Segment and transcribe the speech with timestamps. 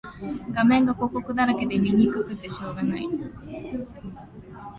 [0.55, 3.07] 画面が広告だらけで見にくくてしょうがない